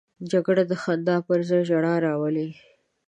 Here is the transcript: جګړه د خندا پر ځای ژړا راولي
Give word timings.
جګړه 0.31 0.63
د 0.71 0.73
خندا 0.83 1.15
پر 1.27 1.39
ځای 1.49 1.61
ژړا 1.69 1.95
راولي 2.05 2.49